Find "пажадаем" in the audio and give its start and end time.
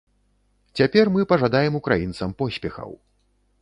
1.33-1.73